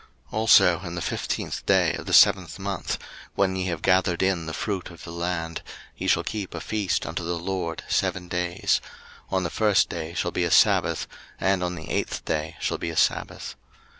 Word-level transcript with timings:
03:023:039 0.31 0.37
Also 0.39 0.79
in 0.79 0.95
the 0.95 1.01
fifteenth 1.01 1.65
day 1.67 1.93
of 1.93 2.07
the 2.07 2.11
seventh 2.13 2.57
month, 2.57 2.97
when 3.35 3.55
ye 3.55 3.65
have 3.67 3.83
gathered 3.83 4.23
in 4.23 4.47
the 4.47 4.51
fruit 4.53 4.89
of 4.89 5.03
the 5.03 5.11
land, 5.11 5.61
ye 5.95 6.07
shall 6.07 6.23
keep 6.23 6.55
a 6.55 6.59
feast 6.59 7.05
unto 7.05 7.23
the 7.23 7.37
LORD 7.37 7.83
seven 7.87 8.27
days: 8.27 8.81
on 9.29 9.43
the 9.43 9.51
first 9.51 9.89
day 9.89 10.15
shall 10.15 10.31
be 10.31 10.43
a 10.43 10.49
sabbath, 10.49 11.05
and 11.39 11.63
on 11.63 11.75
the 11.75 11.91
eighth 11.91 12.25
day 12.25 12.55
shall 12.59 12.79
be 12.79 12.89
a 12.89 12.97
sabbath. 12.97 13.53